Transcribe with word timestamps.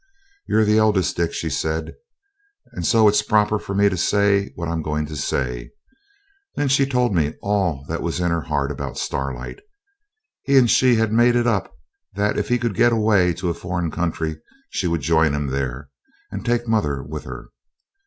'You're 0.47 0.65
the 0.65 0.79
eldest, 0.79 1.15
Dick,' 1.15 1.31
she 1.31 1.51
said, 1.51 1.93
'and 2.71 2.87
so 2.87 3.07
it's 3.07 3.21
proper 3.21 3.59
for 3.59 3.75
me 3.75 3.87
to 3.87 3.95
say 3.95 4.51
what 4.55 4.67
I'm 4.67 4.81
going 4.81 5.05
to 5.05 5.15
say.' 5.15 5.69
Then 6.55 6.69
she 6.69 6.87
told 6.87 7.13
me 7.13 7.35
all 7.39 7.85
that 7.87 8.01
was 8.01 8.19
in 8.19 8.31
her 8.31 8.41
heart 8.41 8.71
about 8.71 8.97
Starlight. 8.97 9.59
He 10.41 10.57
and 10.57 10.67
she 10.71 10.95
had 10.95 11.13
made 11.13 11.35
it 11.35 11.45
up 11.45 11.71
that 12.13 12.35
if 12.39 12.49
he 12.49 12.57
could 12.57 12.73
get 12.73 12.91
away 12.91 13.31
to 13.35 13.49
a 13.49 13.53
foreign 13.53 13.91
country 13.91 14.41
she 14.71 14.87
would 14.87 15.01
join 15.01 15.35
him 15.35 15.45
there, 15.45 15.89
and 16.31 16.43
take 16.43 16.67
mother 16.67 17.03
with 17.03 17.25
her. 17.25 17.49